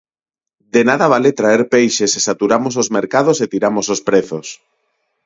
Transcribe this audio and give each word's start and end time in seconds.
De 0.73 0.81
nada 0.89 1.09
vale 1.13 1.31
traer 1.41 1.63
peixe 1.73 2.05
se 2.13 2.19
saturamos 2.27 2.73
os 2.81 2.91
mercados 2.97 3.37
e 3.43 3.49
tiramos 3.53 3.85
os 3.93 4.03
prezos. 4.07 4.47